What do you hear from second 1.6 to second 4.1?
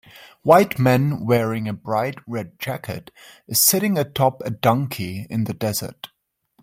a bright red jacket is sitting